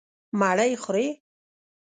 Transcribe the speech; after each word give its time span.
_مړۍ 0.39 0.73
خورې؟ 0.83 1.07